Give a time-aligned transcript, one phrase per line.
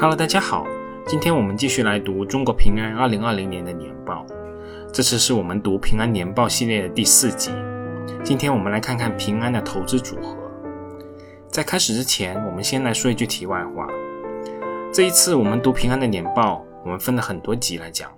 [0.00, 0.64] Hello，大家好，
[1.08, 4.24] 今天我们继续来读中国平安二零二零年的年报。
[4.92, 7.50] 这次是我们读平安年报系列的第四集。
[8.22, 10.36] 今天我们来看看平安的投资组合。
[11.48, 13.88] 在开始之前，我们先来说一句题外话。
[14.94, 18.08] 这一次我们读平安的年报，我们分了很多集来讲，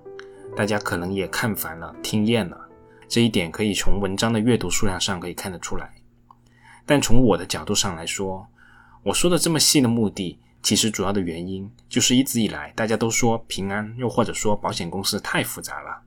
[0.54, 2.60] 大家可能也看烦了、听厌了。
[3.08, 5.90] 这一点可以从文章的阅读数量上可以看得出来。
[6.84, 8.47] 但从我的角度上来说，
[9.05, 10.38] 我说的这么细的目的。
[10.62, 16.02] 其实主要的原因就是一直以来大家都说平安，又或者说保险公司太复杂了。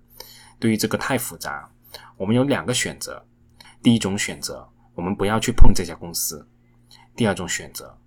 [0.60, 1.70] 对于这个太复杂，
[2.18, 3.26] 我们有两个选择：
[3.82, 6.38] 第一种选择，我们不要去碰这家公司；
[7.16, 7.98] 第二种选择，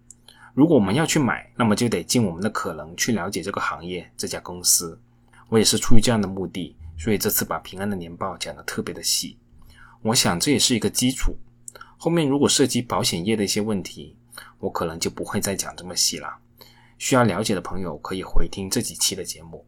[0.55, 4.99] 如果我们要去买，那么就得尽我们的可能去了解这个行业、这家公司。
[5.49, 9.37] 我也是出于这样的目的，所以这次把平安的年报讲得特别的细。
[10.03, 11.37] 我想这也是一个基础。
[11.99, 14.17] 后面如果涉及保险业的一些问题，
[14.59, 16.39] 我可能就不会再讲这么细了，
[16.99, 19.67] 需要了解的朋友可以回听这几期的节目。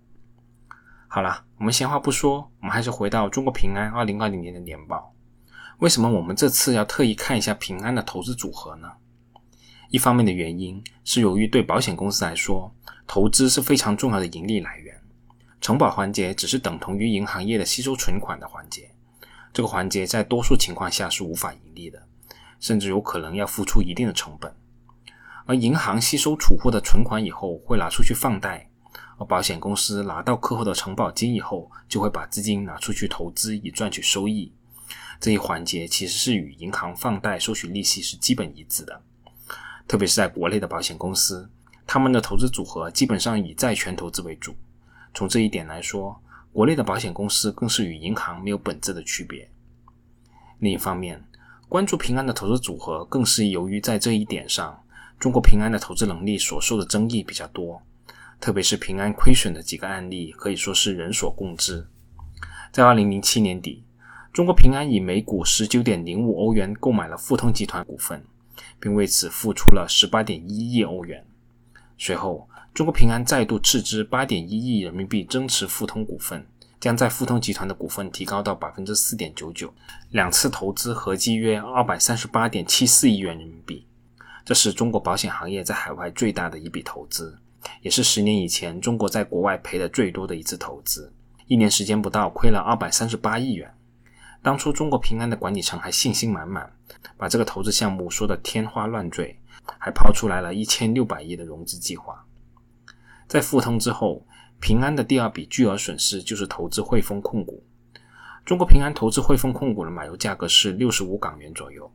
[1.07, 5.15] 好了，我们闲话不说，我们还是回到中国平安二零二零年的年报。
[5.79, 8.91] 为什么我们这次要特意看一下平安的投资组合呢？
[9.91, 12.71] 一方面的原因是由于对保险公司来说，
[13.07, 15.01] 投资是非常重要的盈利来源，
[15.61, 18.91] 承保环节只是等同于银行业的吸收存款的环节，
[19.53, 22.03] 这个环节在多数情况下是无法盈利的，
[22.61, 24.55] 甚至有可能要付出一定的成本。
[25.49, 28.69] 而银行吸收储户的存款以后，会拿出去放贷；
[29.17, 34.53] 而保险公司拿到客户的承保金以后，就会把资金拿出去投资，以赚取收益。
[35.19, 39.01] 这一环节其实是与银行放贷收取利息是基本一致的。
[39.87, 41.49] 特别是在国内的保险公司，
[41.87, 44.55] 他们的投资组合基本上以债权投资为主。
[45.15, 46.21] 从这一点来说，
[46.53, 49.51] 国内的保险公司更是与银行没有本质的区别。
[50.59, 51.25] 另一方面，
[51.71, 54.79] 关注平安的投资组合，更是由于在这一点上。
[55.19, 57.83] 中国平安的投资能力所受的争议比较多，
[58.41, 61.89] 特别是平安亏损的几个案例可以说是人所共知。
[62.71, 63.83] 在二零零七年底，
[64.33, 68.23] 中国平安以每股十九点零五欧元购买了富通集团股份，
[68.79, 71.27] 并为此付出了十八点一亿欧元。
[71.97, 76.47] 随后，中国平安再度斥资八点一亿人民币增持富通股份，
[76.79, 79.75] 将在富通集团的股份提高到百分之四点九九，
[80.13, 83.85] 两次投资合计约二百三十八点七四亿元人民币。
[84.49, 87.39] 这是中国保险行业在海外最大的一笔投资，
[87.83, 91.13] 也是十年以前中国在国外赔的最多的一次投资。
[91.49, 93.71] 一年时间不到，亏了二百三十八亿元。
[94.41, 96.73] 当初中国平安的管理层还信心满满，
[97.19, 99.39] 把这个投资项目说的天花乱坠，
[99.79, 102.25] 还抛出来了一千六百亿的融资计划。
[103.27, 104.27] 在富通之后，
[104.63, 107.63] 平安的第二笔巨额损失就是投资汇丰控股。
[108.47, 111.93] 中国平安投资汇丰控股的买入价格是六十五港元左右。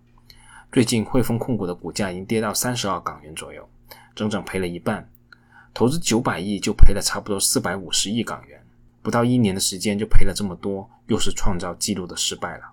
[0.73, 3.69] 最近汇丰控股的股价已经跌到三十二港元左右，
[4.15, 5.07] 整整赔了一半。
[5.71, 8.59] 投资九百亿就赔了差不多四百五十亿港元，
[9.03, 12.71] 不到一年的时间就赔了这么多，又是创造纪录的失败了。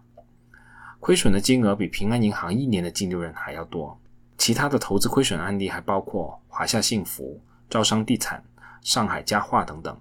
[0.99, 4.01] 亏损的金额比平安银行一年的净利润还要多。
[4.39, 8.43] 其他的投资亏损案例还包括华夏幸福、招商地产、
[8.81, 9.95] 上海家化等等，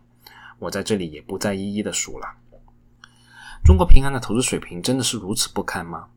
[0.57, 2.29] 我在这里也不再一一的数了。
[3.65, 6.07] 中国平安的投资水平真的是如此不堪吗？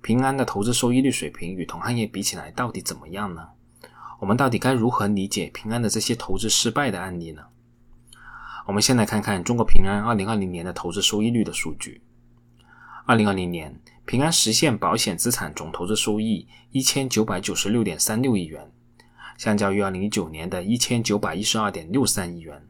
[0.00, 3.48] 平安的投资收益率水平与同行业比起来到底怎么样呢？
[4.20, 7.42] 我们到底该如何理解平安的这些投资失败的案例呢？
[8.66, 12.02] 我们先来看看中国平安二零二零年的投资收益率的数据。
[13.06, 18.70] 二零二零年，平安实现保险资产总投资收益一千九百九十六点三六亿元，
[19.36, 22.62] 相较于二零一九年的一千九百一十二点六三亿元，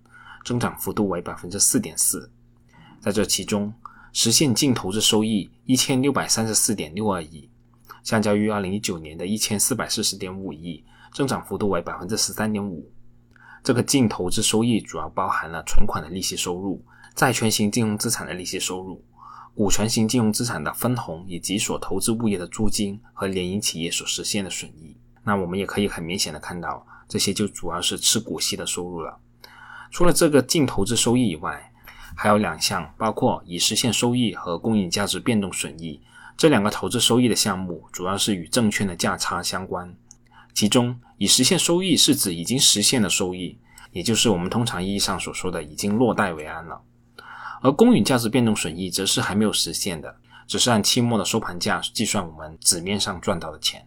[0.44, 2.30] 增长幅度为百分之四点四。
[3.00, 3.74] 在这其中，
[4.12, 7.46] 实现净投资收益一千六百三十四点六二亿，
[8.02, 12.90] 相较于二零一九年的一千四百四十点五亿，增长幅度为百分之十三点五。
[13.62, 16.82] 这个净投资收益主要包含了存款的利息收入、
[17.14, 19.04] 债权型金融资产的利息收入、
[19.54, 24.96] 股权型金融资产的分红，以及所投资物业的租金和联营企业所实现的损益。
[25.22, 29.18] 那我们也可以很明显的看到，这些就主要是吃股息的收入了。
[29.90, 31.67] 除了这个净投资收益以外，
[32.20, 36.00] 还有两项，包括已实现收益和公允价值变动损益
[36.36, 39.94] 这两个投资收益的项目，主要是与证券的价差相关。
[40.52, 43.56] 其中，已实现收益是指已经实现的收益，
[43.92, 46.80] 也就是我们通常意义上所说的已经落袋为安了；
[47.62, 50.16] 而公允价值变动损益则是还没有实现的，
[50.48, 53.86] 只是按期末的收盘价计算我们纸面上赚到的钱。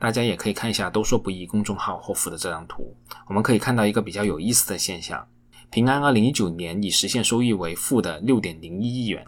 [0.00, 2.96] 大家也可以看一下“都说不易”公众号后附的这张图，
[3.28, 5.24] 我们可以看到一个比较有意思的现象。
[5.72, 9.26] 平安二零一九年已实现收益为负的六点零一亿元，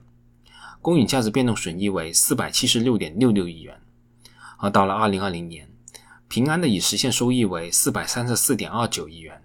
[0.83, 3.81] 公允价值变动损益为四百七十六点六六亿元，
[4.59, 5.67] 而到了二零二零年，
[6.29, 9.43] 平安的已实现收益为四百三十四点二九亿元，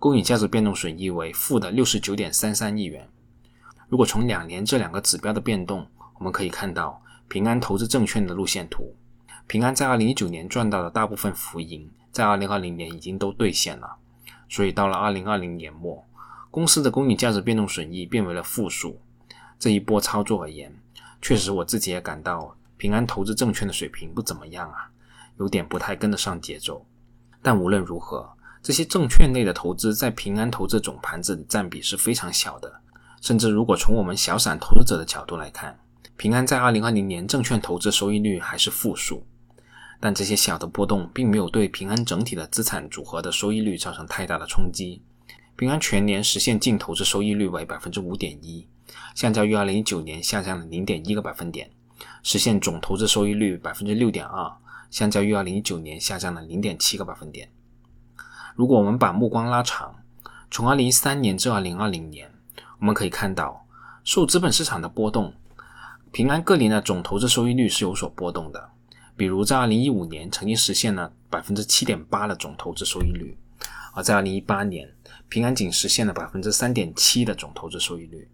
[0.00, 3.08] 公允价值变动损益为负的六十九点三三亿元。
[3.88, 5.86] 如果从两年这两个指标的变动，
[6.18, 8.92] 我们可以看到平安投资证券的路线图。
[9.46, 13.98] 平安在二零一九年赚到的大部分浮盈，在二零二零年已经都兑现了，
[14.48, 16.04] 所以到了二零二零年末，
[16.52, 19.00] 公司的公允价值变动损益变为了负数。
[19.58, 20.70] 这一波操作而言，
[21.22, 24.90] 确实我自己也感到平安投资证券的水平不怎么样啊，
[25.38, 26.84] 有点不太跟得上节奏。
[27.40, 28.30] 但无论如何，
[28.62, 32.70] 这些证券类的投资在平安投资总盘子的占比是非常小的，
[33.22, 35.78] 甚至如果从我们小散投资者的角度来看，
[36.18, 39.26] 平安在二零二零年证券投资收益率还是负数。
[39.98, 45.00] 但这些小的波动并没有对平安整体的资产组合的收益率造成太大的冲击。
[45.56, 48.66] 平安全年实现净投资收益率为百分之五点一，
[49.14, 51.68] 相较于二零一九年下降了零点一个百分点；
[52.22, 54.50] 实现总投资收益率百分之六点二，
[54.90, 57.48] 相较于二零一九年下降了零点七个百分点。
[58.54, 59.94] 如果我们把目光拉长，
[60.50, 62.30] 从二零一三年至二零二零年，
[62.80, 63.66] 我们可以看到，
[64.04, 65.32] 受资本市场的波动，
[66.10, 68.70] 平安各年的总投资收益率是有所波动的。
[69.16, 73.36] 比如在二零一五年曾经实现了百分之七点八的总投资收益率，
[73.92, 74.88] 而在二零一八年，
[75.28, 78.28] 平安仅实现了百分之三点七的总投资收益率。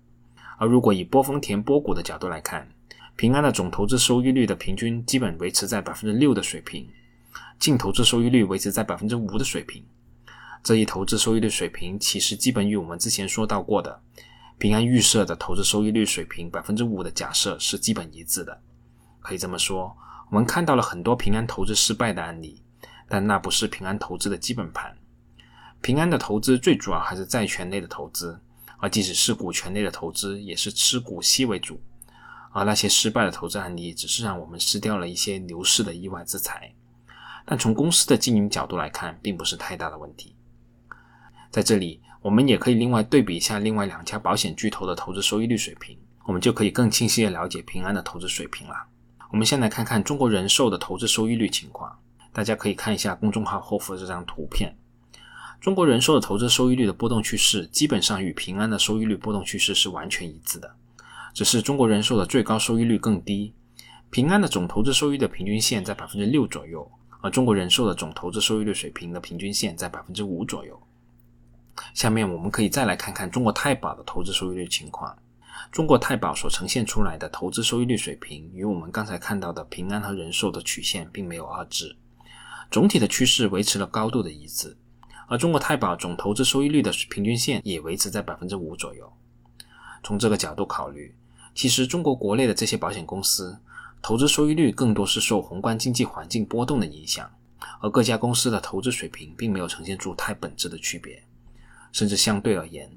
[0.56, 2.68] 而如果以波峰田波谷的角度来看，
[3.16, 6.88] 平安的总投资收益率的平均基本维持在百分之六的水平，
[7.58, 9.84] 净投资收益率维持在百分之五的水平。
[10.62, 14.00] 这一投资收益率水平其实基本与我们之前说到过的
[14.58, 18.60] 平安预设的投资收益率水平百分之五的假设是基本一致的。
[19.20, 19.96] 可以这么说，
[20.30, 22.62] 我们看到了很多平安投资失败的案例，
[23.08, 24.96] 但那不是平安投资的基本盘。
[25.80, 28.38] 平安的投资最主要还是债权类的投资，
[28.78, 31.80] 而即使是股权类的投资，也是持股息为主。
[32.50, 36.72] 而那些失败的投资案例，只是让我们失掉了一些牛市的意外之财。
[37.44, 40.34] 但从公司的经营角度来看，并不是太大的问题。
[41.50, 48.74] 在这里，我们也可以另外对比一下另外两家保险巨头的投资收益率水平，我们就可以更清晰的了解平安的投资水平了。
[49.30, 51.98] 我们先来看看中国人寿的投资收益率情况，
[52.32, 54.74] 大家可以看一下公众号后附的这张图片。
[55.60, 60.72] 中国人寿的投资收益率的波动趋势基本上与平安的收益率波动趋势是完全一致的，
[61.34, 63.52] 只是中国人寿的最高收益率更低，
[64.08, 66.88] 平安的总投资收益的平均线在百分之六左右，
[67.20, 70.80] 而中国人寿的总投资收益率水平的平均线在百分之五左右。
[71.92, 75.16] 下面我们可以再来看看中国太保的投资收益率情况。
[75.72, 81.96] 中国太保所呈现出来的投资收益率水平，与我们刚才看到的平安和人寿的曲线并没有二致，
[82.70, 84.76] 总体的趋势维持了高度的一致。
[85.28, 89.12] 而中国太保总投资收益率的平均线也维持在百分之五左右。
[90.02, 91.14] 从这个角度考虑，
[91.54, 93.58] 其实中国国内的这些保险公司
[94.00, 97.30] 投资收益率更多是受宏观经济环境波动的影响，
[97.80, 101.22] 而各家公司的投资水平并没有呈现出太本质的区别。
[101.92, 102.90] 甚至相对而言，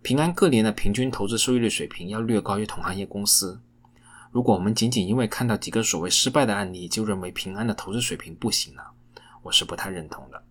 [0.00, 3.60] 平安各年的平均投资收益率水平要略高于同行业公司。
[4.30, 8.82] 如果我们仅仅因为看到几个所谓失败的案例就认为平安的投资水平不行了，
[9.42, 10.42] 我是不太认同的。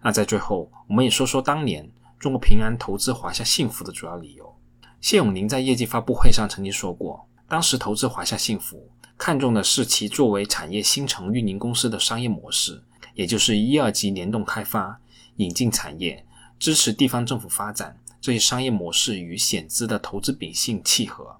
[0.00, 4.56] 那在最后，我们也说说当年中国平安投资华夏幸福的主要理由。
[5.00, 12.82] 谢永林在业绩发布会上曾经说过，当时投资华夏幸福看重的是其作为产业新城运营公司的商业模式，
[13.14, 15.00] 也就是一二级联动开发、
[15.36, 16.24] 引进产业。
[16.58, 21.36] 支持地方政府发展这一商业模式与险资的投资秉性契合。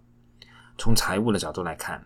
[0.76, 2.04] 从财务的角度来看，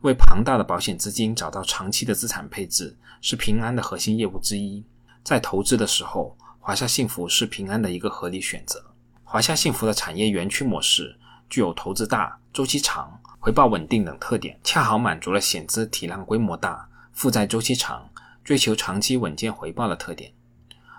[0.00, 4.84] 为庞大的保险资金找到长期的资产配置是平安的核心业务之一。
[5.26, 8.80] 在投资的时候，华夏幸福是平安的一个合理选择。
[9.24, 11.18] 华夏幸福的产业园区模式
[11.50, 18.08] 具有投资大、周期长、回报稳定等特点，恰好满足了险资体量规模大、负债周期长、
[18.44, 20.32] 追求长期稳健回报的特点。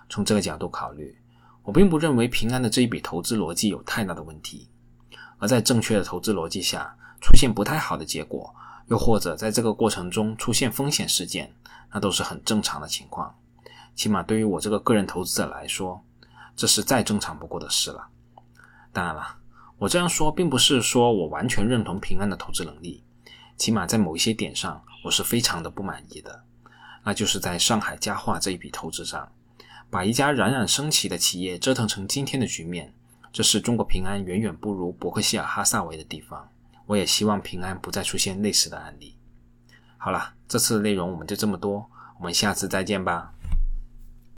[0.09, 1.17] 从这个角度考虑。
[1.63, 4.67] 我并不认为平安的这一笔投资逻辑有太大的问题，
[5.37, 8.53] 而在正确的投资逻辑下出现不太好的结果，
[8.87, 11.53] 又或者在这个过程中出现风险事件，
[11.93, 13.33] 那都是很正常的情况。
[13.97, 16.01] 起码对于我这个个人投资者来说，
[16.55, 18.07] 这是再正常不过的事了。
[18.93, 19.37] 当然了，
[19.79, 23.03] 我这样说并不是说我完全认同平安的投资能力，
[23.57, 26.43] 起码在某一些点上，我是非常的不满意的，
[27.03, 29.31] 那就是在上海家化这一笔投资上。
[29.89, 32.93] 把一家冉冉升起的企业折腾成今天的局面，
[33.31, 36.47] 这是中国平安远远不如伯克希尔哈萨维的地方。
[36.85, 39.17] 我也希望平安不再出现类似的案例。
[39.97, 41.89] 好了，这次的内容我们就这么多，
[42.19, 43.33] 我们下次再见吧。